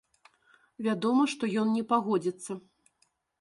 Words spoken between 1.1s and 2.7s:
што ён не пагодзіцца.